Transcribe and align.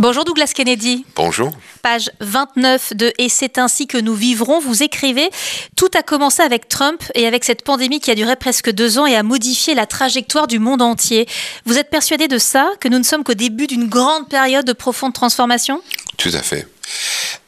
Bonjour 0.00 0.24
Douglas 0.24 0.52
Kennedy. 0.54 1.04
Bonjour. 1.14 1.52
Page 1.82 2.10
29 2.20 2.96
de 2.96 3.12
Et 3.18 3.28
c'est 3.28 3.58
ainsi 3.58 3.86
que 3.86 3.98
nous 3.98 4.14
vivrons. 4.14 4.58
Vous 4.58 4.82
écrivez 4.82 5.28
Tout 5.76 5.90
a 5.94 6.02
commencé 6.02 6.40
avec 6.40 6.70
Trump 6.70 7.02
et 7.14 7.26
avec 7.26 7.44
cette 7.44 7.62
pandémie 7.64 8.00
qui 8.00 8.10
a 8.10 8.14
duré 8.14 8.34
presque 8.36 8.70
deux 8.70 8.98
ans 8.98 9.04
et 9.04 9.14
a 9.14 9.22
modifié 9.22 9.74
la 9.74 9.84
trajectoire 9.84 10.46
du 10.46 10.58
monde 10.58 10.80
entier. 10.80 11.28
Vous 11.66 11.76
êtes 11.76 11.90
persuadé 11.90 12.28
de 12.28 12.38
ça, 12.38 12.70
que 12.80 12.88
nous 12.88 12.98
ne 12.98 13.04
sommes 13.04 13.24
qu'au 13.24 13.34
début 13.34 13.66
d'une 13.66 13.90
grande 13.90 14.26
période 14.30 14.64
de 14.64 14.72
profonde 14.72 15.12
transformation? 15.12 15.82
Tout 16.16 16.32
à 16.32 16.40
fait. 16.40 16.66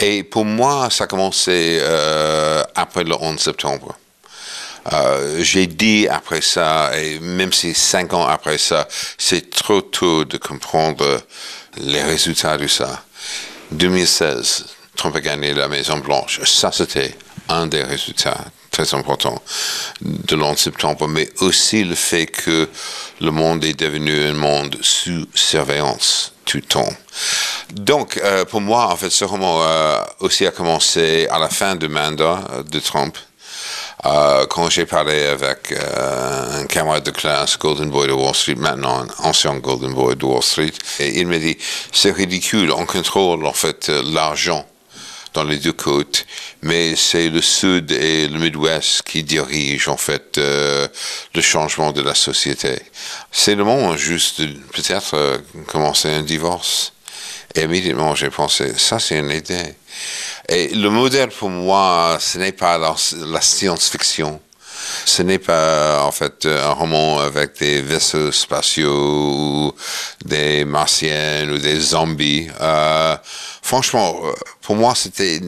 Et 0.00 0.22
pour 0.22 0.44
moi, 0.44 0.90
ça 0.90 1.04
a 1.04 1.06
commencé 1.06 1.78
euh, 1.80 2.62
après 2.74 3.04
le 3.04 3.14
11 3.18 3.40
septembre. 3.40 3.96
Euh, 4.92 5.38
j'ai 5.42 5.66
dit 5.66 6.06
après 6.08 6.42
ça, 6.42 6.90
et 6.98 7.18
même 7.20 7.52
si 7.52 7.72
cinq 7.72 8.12
ans 8.12 8.26
après 8.26 8.58
ça, 8.58 8.88
c'est 9.16 9.48
trop 9.48 9.80
tôt 9.80 10.26
de 10.26 10.36
comprendre 10.36 11.22
les 11.78 12.02
résultats 12.02 12.58
de 12.58 12.66
ça. 12.66 13.04
2016, 13.72 14.66
Trump 14.96 15.16
a 15.16 15.20
gagné 15.20 15.54
la 15.54 15.68
Maison 15.68 15.98
Blanche. 15.98 16.40
Ça, 16.44 16.70
c'était 16.72 17.14
un 17.48 17.66
des 17.66 17.82
résultats 17.82 18.44
très 18.70 18.94
importants 18.94 19.40
de 20.00 20.34
l'11 20.34 20.56
septembre, 20.56 21.06
mais 21.08 21.28
aussi 21.40 21.84
le 21.84 21.94
fait 21.94 22.26
que 22.26 22.68
le 23.20 23.30
monde 23.30 23.64
est 23.64 23.78
devenu 23.78 24.24
un 24.24 24.32
monde 24.32 24.76
sous 24.80 25.26
surveillance 25.34 26.32
tout 26.44 26.56
le 26.56 26.62
temps. 26.62 26.92
Donc, 27.72 28.16
euh, 28.16 28.44
pour 28.44 28.60
moi, 28.60 28.92
en 28.92 28.96
fait, 28.96 29.10
ce 29.10 29.24
roman 29.24 29.62
euh, 29.62 30.02
aussi 30.20 30.46
a 30.46 30.50
commencé 30.50 31.26
à 31.30 31.38
la 31.38 31.48
fin 31.48 31.76
du 31.76 31.88
mandat 31.88 32.44
de 32.68 32.78
Trump. 32.80 33.16
Euh, 34.04 34.46
quand 34.46 34.68
j'ai 34.68 34.84
parlé 34.84 35.26
avec 35.26 35.72
euh, 35.72 36.62
un 36.62 36.66
camarade 36.66 37.04
de 37.04 37.12
classe, 37.12 37.56
Golden 37.56 37.90
Boy 37.90 38.08
de 38.08 38.12
Wall 38.12 38.34
Street, 38.34 38.56
maintenant 38.56 39.04
un 39.04 39.28
ancien 39.28 39.54
Golden 39.58 39.94
Boy 39.94 40.16
de 40.16 40.24
Wall 40.24 40.42
Street, 40.42 40.72
et 40.98 41.20
il 41.20 41.28
me 41.28 41.38
dit, 41.38 41.56
c'est 41.92 42.10
ridicule, 42.10 42.72
on 42.72 42.84
contrôle 42.84 43.46
en 43.46 43.52
fait 43.52 43.88
euh, 43.88 44.02
l'argent 44.12 44.66
dans 45.34 45.44
les 45.44 45.58
deux 45.58 45.72
côtes, 45.72 46.26
mais 46.62 46.94
c'est 46.96 47.28
le 47.28 47.40
Sud 47.40 47.90
et 47.92 48.28
le 48.28 48.38
Midwest 48.38 49.02
qui 49.02 49.22
dirigent 49.22 49.92
en 49.92 49.96
fait 49.96 50.38
euh, 50.38 50.86
le 51.34 51.40
changement 51.40 51.92
de 51.92 52.02
la 52.02 52.14
société. 52.14 52.80
C'est 53.30 53.54
le 53.54 53.64
moment 53.64 53.96
juste 53.96 54.40
de 54.40 54.52
peut-être 54.72 55.14
euh, 55.14 55.38
commencer 55.66 56.08
un 56.08 56.22
divorce. 56.22 56.92
Et 57.54 57.62
immédiatement, 57.62 58.14
j'ai 58.14 58.30
pensé, 58.30 58.72
ça 58.78 58.98
c'est 58.98 59.18
une 59.18 59.30
idée. 59.30 59.74
Et 60.48 60.68
le 60.68 60.90
modèle 60.90 61.30
pour 61.30 61.50
moi, 61.50 62.16
ce 62.20 62.38
n'est 62.38 62.52
pas 62.52 62.78
la, 62.78 63.40
science-fiction. 63.40 64.40
Ce 65.04 65.22
n'est 65.22 65.38
pas 65.38 66.02
en 66.04 66.10
fait 66.10 66.46
un 66.46 66.72
roman 66.72 67.20
avec 67.20 67.58
des 67.58 67.82
vaisseaux 67.82 68.32
spatiaux 68.32 69.74
des 70.24 70.64
martiennes 70.64 71.52
ou 71.52 71.58
des 71.58 71.78
zombies. 71.78 72.48
Euh, 72.60 73.16
franchement, 73.62 74.20
pour 74.60 74.74
moi, 74.74 74.94
c'était 74.96 75.40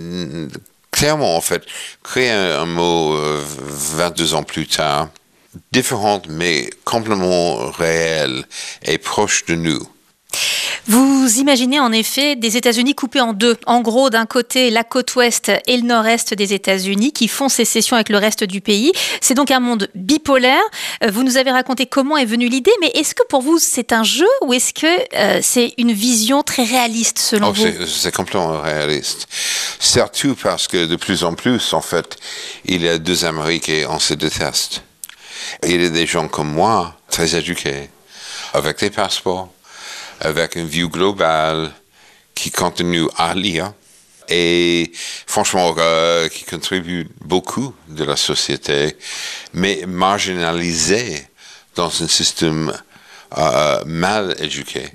clairement 0.95 1.37
en 1.37 1.41
fait 1.41 1.65
créer 2.05 2.31
un, 2.31 2.67
mot 2.67 3.15
euh, 3.15 3.43
22 3.45 4.35
ans 4.35 4.45
plus 4.45 4.69
tard, 4.69 5.09
différent 5.73 6.23
mais 6.29 6.71
complètement 6.85 7.71
réel 7.73 8.45
et 8.85 8.99
proche 8.99 9.45
de 9.47 9.57
nous. 9.57 9.89
Vous 10.87 11.39
imaginez 11.39 11.81
en 11.81 11.93
effet 11.93 12.37
des 12.37 12.59
États-Unis 12.59 12.95
coupés 12.95 13.23
en 13.23 13.33
deux. 13.33 13.57
En 13.67 13.81
gros, 13.81 14.11
d'un 14.11 14.27
côté, 14.27 14.69
la 14.71 14.85
côte 14.85 15.15
ouest 15.17 15.51
et 15.67 15.79
le 15.79 15.83
nord-est 15.85 16.35
des 16.35 16.53
États-Unis 16.53 17.13
qui 17.13 17.27
font 17.27 17.49
sécession 17.49 17.97
avec 17.97 18.11
le 18.11 18.19
reste 18.19 18.45
du 18.45 18.61
pays. 18.61 18.93
C'est 19.23 19.33
donc 19.33 19.51
un 19.51 19.61
monde 19.61 19.89
bipolaire. 19.95 20.61
Euh, 21.03 21.11
vous 21.11 21.23
nous 21.23 21.39
avez 21.39 21.51
raconté 21.51 21.87
comment 21.87 22.19
est 22.19 22.27
venue 22.27 22.49
l'idée, 22.49 22.71
mais 22.83 22.89
est-ce 22.95 23.15
que 23.15 23.23
pour 23.31 23.41
vous 23.41 23.59
c'est 23.59 23.93
un 23.95 24.05
jeu 24.05 24.27
ou 24.43 24.53
est-ce 24.53 24.75
que 24.75 24.87
euh, 25.17 25.41
c'est 25.43 25.73
une 25.79 25.93
vision 25.93 26.43
très 26.43 26.65
réaliste 26.65 27.19
selon 27.19 27.49
Oh, 27.49 27.53
vous 27.55 27.87
c'est- 27.87 28.13
complètement 28.15 28.61
réaliste. 28.61 29.27
Surtout 29.81 30.35
parce 30.43 30.69
que 30.69 30.85
de 30.85 30.97
plus 30.97 31.25
en 31.25 31.33
plus, 31.35 31.73
en 31.73 31.81
fait, 31.81 32.17
il 32.67 32.83
y 32.83 32.89
a 32.89 32.99
deux 32.99 33.25
Amériques 33.25 33.71
et 33.71 33.87
on 33.87 33.99
se 33.99 34.13
déteste. 34.13 34.83
Il 35.67 35.81
y 35.83 35.87
a 35.87 35.89
des 35.89 36.07
gens 36.07 36.29
comme 36.29 36.51
moi, 36.53 36.95
très 37.11 37.35
éduqués, 37.37 37.89
avec 38.53 38.79
des 38.81 38.91
passeports, 38.91 39.49
avec 40.21 40.57
une 40.57 40.67
vue 40.67 40.89
globale, 40.89 41.73
qui 42.35 42.51
continuent 42.51 43.09
à 43.17 43.35
lire. 43.35 43.73
Et 44.29 44.91
franchement 45.27 45.75
euh, 45.77 46.29
qui 46.29 46.45
contribuent 46.45 47.09
beaucoup 47.21 47.75
de 47.89 48.05
la 48.05 48.17
société, 48.17 48.97
mais 49.53 49.85
marginalisés 49.87 51.27
dans 51.75 52.03
un 52.03 52.09
système 52.09 52.73
euh, 53.37 53.85
mal 53.85 54.35
éduqué. 54.39 54.89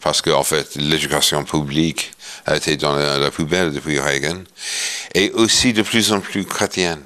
Parce 0.00 0.22
qu'en 0.22 0.42
fait, 0.42 0.74
l'éducation 0.74 1.44
publique 1.44 2.10
a 2.46 2.56
été 2.56 2.76
dans 2.76 2.96
la 2.96 3.30
poubelle 3.30 3.72
depuis 3.72 4.00
Reagan, 4.00 4.42
et 5.14 5.30
aussi 5.32 5.72
de 5.72 5.82
plus 5.82 6.12
en 6.12 6.20
plus 6.20 6.44
chrétienne. 6.44 7.02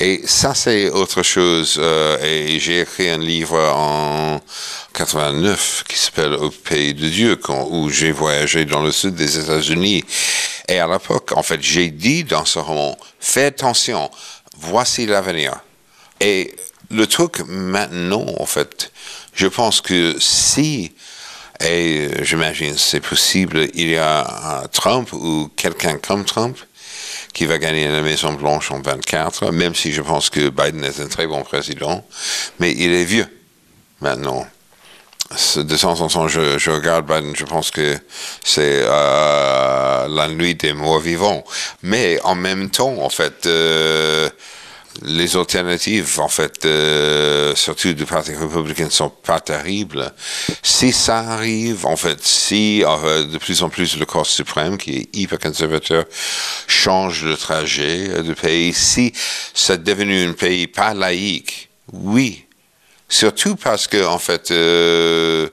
Et 0.00 0.22
ça, 0.26 0.54
c'est 0.54 0.90
autre 0.90 1.22
chose. 1.22 1.76
euh, 1.78 2.18
et 2.22 2.60
j'ai 2.60 2.80
écrit 2.82 3.08
un 3.08 3.18
livre 3.18 3.58
en 3.58 4.40
89 4.94 5.84
qui 5.88 5.98
s'appelle 5.98 6.34
Au 6.34 6.50
pays 6.50 6.94
de 6.94 7.08
Dieu, 7.08 7.36
quand- 7.36 7.66
où 7.70 7.88
j'ai 7.90 8.12
voyagé 8.12 8.64
dans 8.64 8.80
le 8.80 8.92
sud 8.92 9.14
des 9.16 9.38
États-Unis. 9.38 10.04
Et 10.68 10.78
à 10.78 10.86
l'époque, 10.86 11.32
en 11.34 11.42
fait, 11.42 11.60
j'ai 11.62 11.90
dit 11.90 12.22
dans 12.24 12.44
ce 12.44 12.58
roman, 12.60 12.96
fais 13.18 13.46
attention, 13.46 14.10
voici 14.56 15.06
l'avenir. 15.06 15.58
Et 16.20 16.54
le 16.90 17.06
truc 17.06 17.40
maintenant, 17.48 18.26
en 18.38 18.46
fait, 18.46 18.92
je 19.34 19.46
pense 19.48 19.80
que 19.80 20.14
si, 20.20 20.92
et 21.60 22.08
j'imagine 22.22 22.76
c'est 22.78 23.00
possible, 23.00 23.68
il 23.74 23.88
y 23.90 23.96
a 23.96 24.62
Trump 24.72 25.12
ou 25.12 25.50
quelqu'un 25.56 25.98
comme 25.98 26.24
Trump 26.24 26.56
qui 27.38 27.46
va 27.46 27.58
gagner 27.58 27.86
la 27.86 28.02
Maison 28.02 28.32
Blanche 28.32 28.72
en 28.72 28.80
24, 28.80 29.52
même 29.52 29.72
si 29.72 29.92
je 29.92 30.02
pense 30.02 30.28
que 30.28 30.48
Biden 30.48 30.82
est 30.82 30.98
un 30.98 31.06
très 31.06 31.28
bon 31.28 31.44
président, 31.44 32.04
mais 32.58 32.72
il 32.72 32.92
est 32.92 33.04
vieux 33.04 33.28
maintenant. 34.00 34.44
De 35.54 35.76
temps 35.76 36.00
en 36.00 36.26
je, 36.26 36.58
je 36.58 36.70
regarde 36.72 37.06
Biden, 37.06 37.36
je 37.36 37.44
pense 37.44 37.70
que 37.70 37.96
c'est 38.42 38.82
euh, 38.82 40.08
la 40.08 40.26
nuit 40.26 40.56
des 40.56 40.72
morts 40.72 40.98
vivants. 40.98 41.44
Mais 41.84 42.18
en 42.24 42.34
même 42.34 42.70
temps, 42.70 42.96
en 43.00 43.08
fait, 43.08 43.46
euh, 43.46 44.28
les 45.02 45.36
alternatives, 45.36 46.18
en 46.20 46.28
fait, 46.28 46.64
euh, 46.64 47.54
surtout 47.54 47.92
du 47.92 48.04
Parti 48.04 48.34
républicain, 48.34 48.86
ne 48.86 48.90
sont 48.90 49.10
pas 49.10 49.40
terribles. 49.40 50.12
Si 50.62 50.92
ça 50.92 51.18
arrive, 51.18 51.86
en 51.86 51.96
fait, 51.96 52.22
si 52.22 52.82
euh, 52.84 53.24
de 53.24 53.38
plus 53.38 53.62
en 53.62 53.68
plus 53.68 53.98
le 53.98 54.06
corps 54.06 54.26
suprême, 54.26 54.78
qui 54.78 54.96
est 54.96 55.16
hyper 55.16 55.38
conservateur, 55.38 56.04
change 56.66 57.24
de 57.24 57.34
trajet 57.34 58.22
du 58.22 58.34
pays, 58.34 58.72
si 58.72 59.12
c'est 59.54 59.82
devenu 59.82 60.28
un 60.28 60.32
pays 60.32 60.66
pas 60.66 60.94
laïque, 60.94 61.68
oui. 61.92 62.44
Surtout 63.08 63.56
parce 63.56 63.86
que, 63.86 64.04
en 64.04 64.18
fait, 64.18 64.50
euh, 64.50 65.48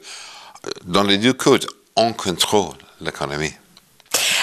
dans 0.86 1.04
les 1.04 1.18
deux 1.18 1.34
côtes, 1.34 1.68
on 1.96 2.12
contrôle 2.14 2.76
l'économie. 3.00 3.54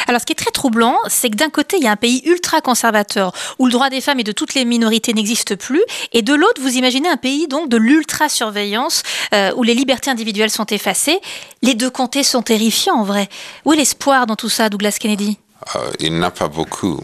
Alors, 0.07 0.21
ce 0.21 0.27
qui 0.27 0.33
est 0.33 0.37
très 0.37 0.51
troublant, 0.51 0.97
c'est 1.09 1.31
que 1.31 1.37
d'un 1.37 1.51
côté, 1.51 1.77
il 1.79 1.85
y 1.85 1.87
a 1.87 1.93
un 1.93 1.97
pays 1.97 2.23
ultra 2.25 2.61
conservateur 2.61 3.33
où 3.59 3.67
le 3.67 3.73
droit 3.73 3.91
des 3.91 4.01
femmes 4.01 4.21
et 4.21 4.25
de 4.25 4.33
toutes 4.33 4.55
les 4.55 4.65
minorités 4.65 5.13
n'existe 5.13 5.57
plus, 5.57 5.83
et 6.13 6.23
de 6.23 6.35
l'autre, 6.35 6.61
vous 6.61 6.77
imaginez 6.77 7.09
un 7.09 7.17
pays 7.17 7.49
donc 7.49 7.69
de 7.69 7.77
l'ultra 7.77 8.29
surveillance 8.29 9.03
euh, 9.35 9.53
où 9.57 9.63
les 9.63 9.75
libertés 9.75 10.11
individuelles 10.11 10.51
sont 10.51 10.67
effacées. 10.67 11.21
Les 11.63 11.75
deux 11.75 11.91
comtés 11.91 12.23
sont 12.23 12.43
terrifiants 12.43 12.97
en 12.97 13.05
vrai. 13.05 13.29
Où 13.65 13.73
est 13.73 13.77
l'espoir 13.77 14.27
dans 14.27 14.37
tout 14.37 14.49
ça, 14.49 14.69
Douglas 14.69 14.97
Kennedy? 14.99 15.39
Euh, 15.77 15.91
il 16.01 16.19
n'a 16.19 16.31
pas 16.31 16.49
beaucoup. 16.49 17.03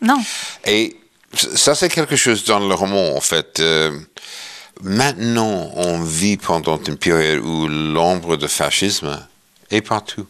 Non. 0.00 0.18
Et 0.66 0.96
ça, 1.34 1.74
c'est 1.74 1.88
quelque 1.88 2.16
chose 2.16 2.44
dans 2.44 2.60
le 2.60 2.74
roman, 2.74 3.16
en 3.16 3.20
fait. 3.20 3.60
Euh, 3.60 3.98
maintenant, 4.82 5.70
on 5.74 6.02
vit 6.02 6.36
pendant 6.36 6.78
une 6.82 6.96
période 6.96 7.44
où 7.44 7.68
l'ombre 7.68 8.36
de 8.36 8.46
fascisme 8.46 9.18
est 9.70 9.82
partout. 9.82 10.26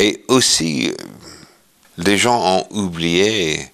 Et 0.00 0.24
aussi, 0.28 0.94
les 1.98 2.16
gens 2.16 2.40
ont 2.40 2.66
oublié 2.70 3.70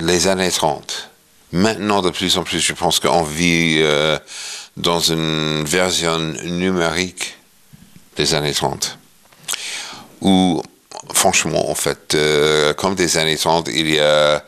les 0.00 0.26
années 0.26 0.50
30. 0.50 1.08
Maintenant, 1.52 2.02
de 2.02 2.10
plus 2.10 2.36
en 2.36 2.42
plus, 2.42 2.58
je 2.58 2.72
pense 2.72 2.98
qu'on 2.98 3.22
vit 3.22 3.76
euh, 3.78 4.18
dans 4.76 4.98
une 4.98 5.62
version 5.62 6.18
numérique 6.18 7.36
des 8.16 8.34
années 8.34 8.52
30. 8.52 8.98
Où, 10.20 10.60
franchement, 11.12 11.70
en 11.70 11.76
fait, 11.76 12.16
euh, 12.16 12.74
comme 12.74 12.96
des 12.96 13.16
années 13.16 13.36
30, 13.36 13.68
il 13.72 13.94
y 13.94 14.00
a 14.00 14.44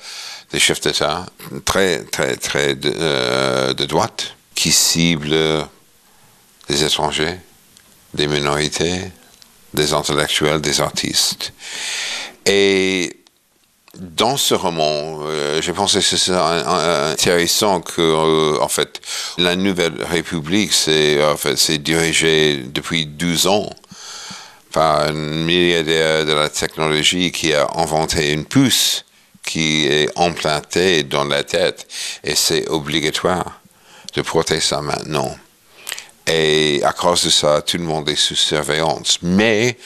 des 0.51 0.59
chefs 0.59 0.81
d'État 0.81 1.27
très, 1.65 2.03
très, 2.03 2.35
très 2.35 2.75
de, 2.75 2.93
euh, 2.93 3.73
de 3.73 3.85
droite 3.85 4.35
qui 4.57 4.73
ciblent 4.73 5.65
des 6.69 6.83
étrangers, 6.83 7.39
des 8.15 8.27
minorités, 8.27 9.13
des 9.77 9.93
intellectuels, 9.93 10.61
des 10.61 10.81
artistes. 10.81 11.53
Et 12.47 13.17
dans 13.99 14.37
ce 14.37 14.55
roman, 14.55 15.21
euh, 15.23 15.63
j'ai 15.63 15.73
pensé 15.73 16.01
que 16.01 16.05
c'est 16.05 16.33
intéressant 16.33 17.81
que, 17.81 18.01
euh, 18.01 18.61
en 18.61 18.69
fait, 18.69 19.01
la 19.39 19.55
Nouvelle 19.55 20.03
République, 20.03 20.73
c'est 20.73 21.23
en 21.25 21.37
fait, 21.37 21.57
c'est 21.57 21.79
dirigé 21.79 22.65
depuis 22.67 23.07
12 23.07 23.47
ans 23.47 23.71
par 24.73 25.01
un 25.01 25.13
milliardaire 25.13 26.27
de 26.27 26.33
la 26.33 26.49
technologie 26.49 27.31
qui 27.33 27.55
a 27.55 27.67
inventé 27.77 28.33
une 28.33 28.45
puce 28.45 29.05
qui 29.43 29.87
est 29.87 30.11
implantée 30.19 31.05
dans 31.05 31.25
la 31.25 31.45
tête 31.45 31.87
et 32.25 32.35
c'est 32.35 32.69
obligatoire 32.69 33.61
de 34.15 34.23
porter 34.23 34.61
ça 34.61 34.83
maintenant. 34.83 35.35
Et 36.27 36.83
à 36.85 36.93
cause 36.93 37.25
de 37.25 37.31
ça, 37.31 37.63
tout 37.63 37.79
le 37.79 37.85
monde 37.85 38.09
est 38.09 38.17
sous 38.17 38.35
surveillance. 38.35 39.19
Mais 39.23 39.79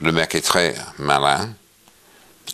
le 0.00 0.12
mec 0.12 0.34
est 0.34 0.40
très 0.40 0.74
malin 0.98 1.50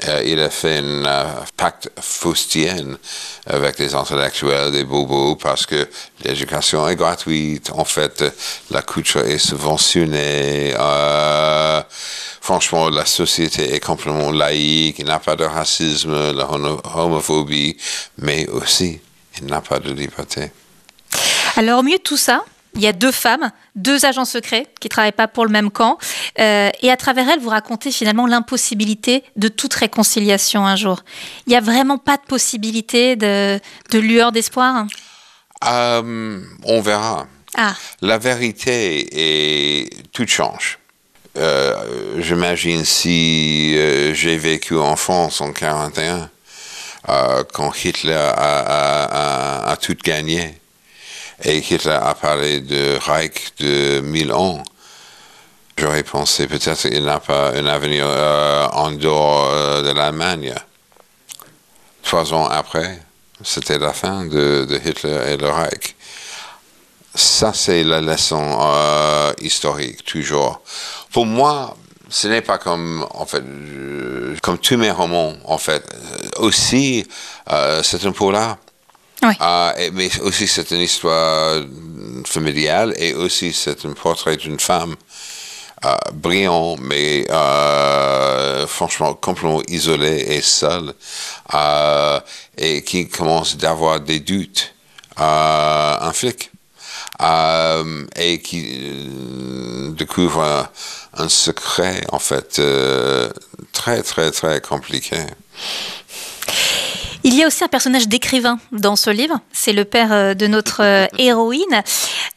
euh, 0.06 0.23
il 0.27 0.38
a 0.41 0.50
fait 0.50 0.79
un 0.79 1.06
euh, 1.06 1.25
pacte 1.56 1.88
faustien 2.00 2.99
avec 3.47 3.79
des 3.79 3.94
intellectuels, 3.94 4.71
des 4.71 4.85
bobos, 4.85 5.37
parce 5.37 5.65
que 5.65 5.88
l'éducation 6.23 6.87
est 6.87 6.97
gratuite. 6.97 7.71
En 7.75 7.85
fait, 7.85 8.23
la 8.71 8.83
culture 8.83 9.23
est 9.23 9.38
subventionnée. 9.38 10.75
Euh, 10.79 11.83
franchement, 12.41 12.91
la 12.91 13.06
société 13.06 13.75
est 13.75 13.81
complètement 13.81 14.31
laïque. 14.31 14.97
Il 14.99 15.06
n'y 15.06 15.11
a 15.11 15.19
pas 15.19 15.37
de 15.37 15.44
racisme, 15.44 16.33
la 16.33 16.47
homophobie, 16.50 17.79
mais 18.19 18.47
aussi, 18.49 19.00
il 19.38 19.47
n'y 19.47 19.53
a 19.53 19.62
pas 19.62 19.79
de 19.79 19.93
liberté. 19.93 20.50
Alors, 21.56 21.83
milieu 21.83 21.97
de 21.97 22.03
tout 22.03 22.19
ça, 22.19 22.44
il 22.76 22.82
y 22.82 22.87
a 22.87 22.93
deux 22.93 23.11
femmes, 23.11 23.50
deux 23.75 24.05
agents 24.05 24.25
secrets 24.25 24.67
qui 24.81 24.87
ne 24.87 24.90
travaillent 24.90 25.12
pas 25.12 25.28
pour 25.28 25.44
le 25.44 25.50
même 25.50 25.70
camp. 25.70 25.99
Euh, 26.38 26.70
et 26.82 26.90
à 26.90 26.96
travers 26.96 27.28
elles, 27.28 27.40
vous 27.40 27.49
racontez 27.49 27.90
finalement 27.90 28.26
l'impossibilité 28.26 29.25
de 29.37 29.49
toute 29.49 29.75
réconciliation 29.75 30.67
un 30.67 30.76
jour. 30.76 31.02
Il 31.46 31.50
n'y 31.50 31.56
a 31.56 31.61
vraiment 31.61 31.99
pas 31.99 32.17
de 32.17 32.23
possibilité 32.23 33.17
de, 33.17 33.61
lueur 33.94 34.31
d'espoir? 34.31 34.87
Euh, 35.67 36.40
On 36.64 36.81
verra. 36.81 37.26
Ah. 37.56 37.75
La 38.02 38.19
vérité 38.19 39.08
est 39.12 40.12
tout 40.12 40.26
change. 40.26 40.78
Euh, 41.38 42.20
j'imagine 42.20 42.84
si 42.84 43.75
j'ai 44.14 44.37
vécu 44.37 44.76
en 44.76 44.96
France 44.96 45.40
en 45.40 45.49
1941, 45.49 46.31
quand 47.52 47.73
Hitler 47.84 48.12
a, 48.14 49.70
a 49.70 49.76
tout 49.76 49.96
gagné 50.02 50.55
et 51.43 51.59
Hitler 51.59 51.99
a 52.00 52.15
parlé 52.15 52.61
de 52.61 52.99
Reich 53.00 53.55
de 53.59 54.00
mille 54.00 54.33
ans. 54.33 54.62
J'aurais 55.79 56.03
pensé 56.03 56.47
peut-être 56.47 56.88
qu'il 56.88 57.05
n'a 57.05 57.21
pas 57.21 57.50
un 57.50 57.67
avenir 57.67 58.06
euh, 58.06 58.67
en 58.73 58.93
dehors 58.93 59.50
euh, 59.50 59.83
de 59.83 59.91
l'Allemagne. 59.91 60.55
Trois 62.03 62.33
ans 62.33 62.47
après, 62.47 63.03
c'était 63.44 63.79
la 63.79 63.93
fin 63.93 64.25
de, 64.25 64.67
Hitler 64.83 65.19
et 65.33 65.37
le 65.37 65.50
Reich. 65.50 65.94
Ça, 67.15 67.53
c'est 67.53 67.85
la 67.85 68.00
leçon 68.00 68.59
euh, 68.59 69.33
historique, 69.41 70.05
toujours. 70.05 70.62
Pour 71.12 71.27
moi, 71.27 71.77
ce 72.09 72.29
n'est 72.29 72.43
pas 72.43 72.56
comme, 72.56 73.06
en 73.11 73.27
fait, 73.27 73.43
comme 74.43 74.59
tous 74.59 74.77
mes 74.79 74.91
romans, 74.91 75.35
en 75.44 75.59
fait. 75.59 75.85
Aussi, 76.38 77.06
c'est 77.83 78.05
un 78.05 78.12
ah, 79.22 79.74
mais 79.92 80.10
aussi, 80.20 80.46
c'est 80.46 80.70
une 80.70 80.82
histoire 80.82 81.62
familiale 82.24 82.94
et 82.98 83.14
aussi, 83.14 83.52
c'est 83.52 83.84
un 83.84 83.92
portrait 83.92 84.36
d'une 84.36 84.60
femme 84.60 84.94
euh, 85.84 85.94
brillante, 86.14 86.80
mais 86.80 87.26
euh, 87.30 88.66
franchement 88.66 89.12
complètement 89.12 89.60
isolée 89.68 90.24
et 90.28 90.40
seule, 90.40 90.94
euh, 91.52 92.18
et 92.56 92.82
qui 92.82 93.08
commence 93.08 93.56
d'avoir 93.58 94.00
des 94.00 94.20
doutes. 94.20 94.74
un 95.18 96.12
flic. 96.12 96.50
et 98.16 98.40
qui 98.42 98.62
découvre 99.96 100.68
un, 101.14 101.28
secret, 101.28 102.04
en 102.12 102.18
fait, 102.18 102.60
très, 103.72 104.02
très, 104.02 104.30
très 104.30 104.60
compliqué. 104.60 105.16
Il 107.26 107.34
y 107.34 107.43
a 107.43 107.49
aussi 107.49 107.64
un 107.64 107.69
personnage 107.69 108.06
d'écrivain 108.06 108.61
dans 108.70 108.94
ce 108.94 109.11
livre, 109.11 109.40
c'est 109.52 109.73
le 109.73 109.84
père 109.84 110.12
euh, 110.12 110.34
de 110.34 110.46
notre 110.46 110.81
euh, 110.84 111.06
héroïne. 111.19 111.82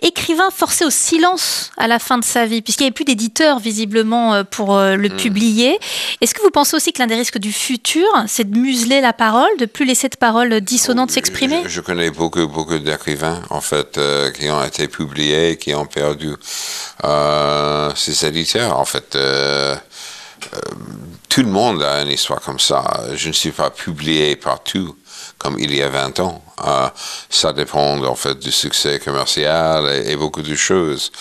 Écrivain 0.01 0.49
forcé 0.49 0.83
au 0.83 0.89
silence 0.89 1.69
à 1.77 1.87
la 1.87 1.99
fin 1.99 2.17
de 2.17 2.23
sa 2.23 2.47
vie, 2.47 2.63
puisqu'il 2.63 2.85
n'y 2.85 2.87
avait 2.87 2.95
plus 2.95 3.05
d'éditeur 3.05 3.59
visiblement 3.59 4.33
euh, 4.33 4.43
pour 4.43 4.79
le 4.79 4.97
hmm. 4.97 5.15
publier. 5.15 5.79
Est-ce 6.21 6.33
que 6.33 6.41
vous 6.41 6.49
pensez 6.49 6.75
aussi 6.75 6.91
que 6.91 6.97
l'un 6.97 7.05
des 7.05 7.13
risques 7.13 7.37
du 7.37 7.53
futur, 7.53 8.07
c'est 8.25 8.49
de 8.49 8.57
museler 8.57 8.99
la 8.99 9.13
parole, 9.13 9.51
de 9.59 9.67
plus 9.67 9.85
laisser 9.85 10.09
de 10.09 10.17
parole 10.17 10.59
dissonante 10.59 11.11
s'exprimer? 11.11 11.61
je, 11.67 11.81
connais 11.81 12.09
beaucoup, 12.09 12.47
beaucoup 12.47 12.79
d'écrivains, 12.79 13.43
en 13.51 13.61
fait, 13.61 13.99
qui 14.39 14.49
ont 14.49 14.63
été 14.63 14.87
publiés, 14.87 15.57
qui 15.57 15.75
ont 15.75 15.85
perdu 15.85 16.33
ces 17.95 18.25
éditeurs, 18.25 18.79
en 18.79 18.85
fait. 18.85 19.15
Euh, 19.15 19.75
tout 21.29 21.41
le 21.43 21.47
monde 21.47 21.83
a 21.83 22.01
une 22.01 22.09
histoire 22.09 22.41
comme 22.41 22.59
ça. 22.59 22.83
Je 23.13 23.27
ne 23.27 23.33
suis 23.33 23.51
pas 23.51 23.69
publié 23.69 24.35
partout 24.35 24.97
comme 25.37 25.57
il 25.59 25.73
y 25.73 25.81
a 25.81 25.89
20 25.89 26.19
ans. 26.19 26.43
Euh, 26.65 26.89
ça 27.29 27.53
dépend 27.53 28.03
en 28.03 28.15
fait 28.15 28.37
du 28.39 28.51
succès 28.51 28.99
commercial 28.99 29.87
et, 30.05 30.15
beaucoup 30.15 30.41
de 30.41 30.55
choses. 30.55 31.11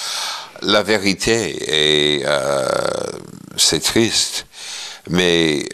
La 0.62 0.82
vérité 0.82 2.16
est, 2.18 2.24
euh, 2.24 2.66
c'est 3.56 3.80
triste, 3.80 4.46
mais 5.08 5.68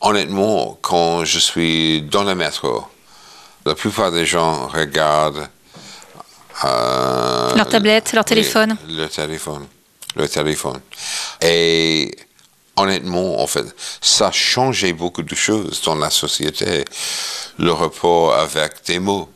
honnêtement, 0.00 0.78
quand 0.82 1.24
je 1.24 1.38
suis 1.38 2.02
dans 2.02 2.24
le 2.24 2.34
métro, 2.34 2.84
la 3.64 3.74
plupart 3.74 4.10
des 4.10 4.26
gens 4.26 4.66
regardent 4.66 5.48
leur 6.62 7.68
tablette, 7.68 8.12
leur 8.12 8.24
téléphone. 8.24 8.76
le 8.88 9.06
téléphone, 9.06 9.66
le 10.16 10.28
téléphone. 10.28 10.80
Et 11.40 12.10
honnêtement, 12.78 13.40
en 13.40 13.46
fait, 13.46 13.66
ça 14.00 14.28
a 14.28 14.32
changé 14.32 14.92
beaucoup 14.92 15.22
de 15.22 15.34
choses 15.34 15.82
dans 15.82 15.94
la 15.94 16.10
société. 16.10 16.84
Le 17.58 17.72
rapport 17.72 18.34
avec 18.34 18.84
des 18.86 18.98
mots, 18.98 19.28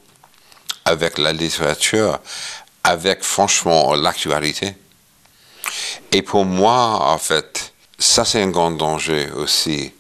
avec 0.84 1.18
la 1.18 1.32
littérature, 1.32 2.18
avec 2.84 3.22
franchement 3.22 3.94
l'actualité. 3.94 4.74
Et 6.10 6.22
pour 6.22 6.44
moi, 6.44 7.12
en 7.12 7.18
fait, 7.18 7.72
ça 7.98 8.24
c'est 8.24 8.42
un 8.42 8.48
grand 8.48 8.72
danger 8.72 9.30
aussi. 9.36 9.92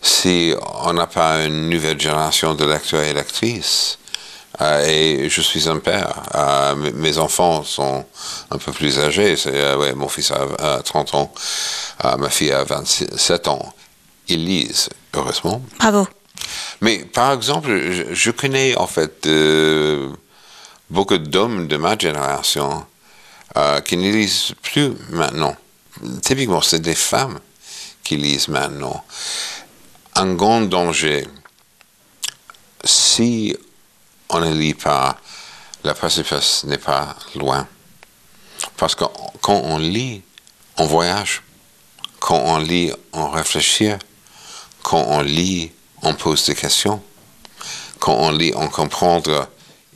Si 0.00 0.54
on 0.84 0.92
n'a 0.92 1.06
pas 1.06 1.44
une 1.44 1.68
nouvelle 1.68 2.00
génération 2.00 2.54
de 2.54 2.64
lecteurs 2.64 3.02
et 3.02 3.12
lectrices, 3.12 3.98
et 4.60 5.28
je 5.28 5.40
suis 5.40 5.68
un 5.68 5.78
père. 5.78 6.22
Euh, 6.34 6.74
mes 6.94 7.18
enfants 7.18 7.62
sont 7.62 8.04
un 8.50 8.58
peu 8.58 8.72
plus 8.72 8.98
âgés. 8.98 9.36
Euh, 9.46 9.76
ouais, 9.76 9.94
mon 9.94 10.08
fils 10.08 10.30
a 10.30 10.82
30 10.82 11.14
ans, 11.14 11.32
ma 12.18 12.30
fille 12.30 12.52
a 12.52 12.64
27 12.64 13.48
ans. 13.48 13.74
Ils 14.28 14.44
lisent, 14.44 14.88
heureusement. 15.14 15.62
Bravo. 15.78 16.08
Mais 16.80 16.98
par 16.98 17.32
exemple, 17.32 17.68
je, 18.12 18.30
connais 18.30 18.76
en 18.76 18.86
fait 18.86 19.28
beaucoup 20.90 21.18
d'hommes 21.18 21.68
de 21.68 21.76
ma 21.76 21.96
génération 21.96 22.84
qui 23.84 23.96
ne 23.96 24.10
lisent 24.10 24.52
plus 24.62 24.92
maintenant. 25.10 25.56
Typiquement, 26.22 26.60
c'est 26.60 26.80
des 26.80 26.94
femmes 26.94 27.38
qui 28.02 28.16
lisent 28.16 28.48
maintenant. 28.48 29.04
Un 30.14 30.34
grand 30.34 30.62
danger, 30.62 31.26
si 32.84 33.56
on 34.28 34.40
ne 34.40 34.52
lit 34.52 34.74
pas, 34.74 35.16
la 35.84 35.94
précipice 35.94 36.64
n'est 36.64 36.78
pas 36.78 37.16
loin. 37.34 37.66
Parce 38.76 38.94
que 38.94 39.04
quand 39.40 39.60
on 39.64 39.78
lit, 39.78 40.22
on 40.78 40.86
voyage. 40.86 41.42
Quand 42.20 42.42
on 42.44 42.58
lit, 42.58 42.92
on 43.12 43.28
réfléchit. 43.30 43.92
Quand 44.82 45.04
on 45.08 45.20
lit, 45.20 45.72
on 46.02 46.14
pose 46.14 46.44
des 46.46 46.54
questions. 46.54 47.02
Quand 47.98 48.14
on 48.14 48.30
lit, 48.30 48.52
on 48.54 48.68
comprend, 48.68 49.22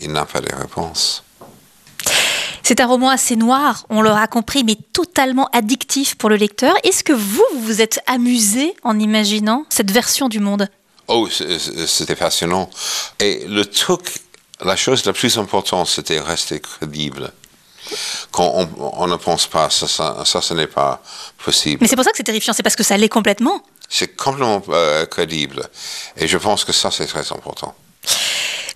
il 0.00 0.12
n'a 0.12 0.24
pas 0.24 0.40
de 0.40 0.54
réponse. 0.54 1.22
C'est 2.62 2.80
un 2.80 2.86
roman 2.86 3.08
assez 3.08 3.36
noir, 3.36 3.84
on 3.90 4.00
l'aura 4.00 4.26
compris, 4.28 4.62
mais 4.62 4.76
totalement 4.92 5.48
addictif 5.52 6.14
pour 6.14 6.28
le 6.28 6.36
lecteur. 6.36 6.74
Est-ce 6.84 7.02
que 7.02 7.12
vous, 7.12 7.42
vous 7.54 7.62
vous 7.62 7.82
êtes 7.82 8.00
amusé 8.06 8.74
en 8.84 8.98
imaginant 8.98 9.64
cette 9.70 9.90
version 9.90 10.28
du 10.28 10.38
monde? 10.40 10.68
Oh, 11.12 11.28
c'était 11.28 12.14
passionnant. 12.14 12.70
Et 13.18 13.44
le 13.48 13.66
truc, 13.66 14.20
la 14.60 14.76
chose 14.76 15.04
la 15.04 15.12
plus 15.12 15.38
importante, 15.38 15.88
c'était 15.88 16.20
rester 16.20 16.60
crédible. 16.60 17.32
Quand 18.30 18.68
on, 18.78 19.06
ne 19.08 19.16
pense 19.16 19.48
pas, 19.48 19.68
ça, 19.70 19.88
ça, 20.24 20.40
ce 20.40 20.54
n'est 20.54 20.68
pas 20.68 21.02
possible. 21.44 21.78
Mais 21.80 21.88
c'est 21.88 21.96
pour 21.96 22.04
ça 22.04 22.12
que 22.12 22.16
c'est 22.16 22.22
terrifiant, 22.22 22.52
c'est 22.52 22.62
parce 22.62 22.76
que 22.76 22.84
ça 22.84 22.96
l'est 22.96 23.08
complètement. 23.08 23.60
C'est 23.88 24.14
complètement 24.14 24.62
euh, 24.68 25.04
crédible. 25.06 25.68
Et 26.16 26.28
je 26.28 26.38
pense 26.38 26.64
que 26.64 26.72
ça, 26.72 26.92
c'est 26.92 27.06
très 27.06 27.32
important. 27.32 27.74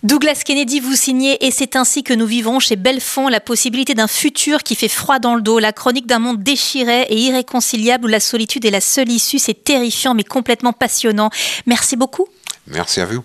Douglas 0.05 0.43
Kennedy, 0.45 0.81
vous 0.81 0.97
signez 0.97 1.43
Et 1.47 1.51
c'est 1.51 1.77
ainsi 1.77 2.03
que 2.03 2.13
nous 2.13 2.27
vivrons 2.27 2.61
chez 2.61 2.77
Belfond 2.77 3.29
la 3.29 3.41
possibilité 3.41 3.95
d'un 3.95 4.07
futur 4.07 4.63
qui 4.63 4.75
fait 4.75 4.89
froid 4.89 5.19
dans 5.19 5.35
le 5.35 5.41
dos, 5.41 5.59
la 5.59 5.73
chronique 5.73 6.07
d'un 6.07 6.19
monde 6.19 6.43
déchiré 6.43 7.07
et 7.09 7.17
irréconciliable 7.17 8.05
où 8.05 8.09
la 8.09 8.21
solitude 8.21 8.67
est 8.67 8.71
la 8.71 8.83
seule 8.83 9.11
issue. 9.11 9.39
C'est 9.39 9.65
terrifiant 9.65 10.13
mais 10.13 10.23
complètement 10.23 10.75
passionnant. 10.75 11.31
Merci 11.65 11.97
beaucoup. 11.97 12.29
Merci 12.67 13.01
à 13.01 13.07
vous. 13.07 13.23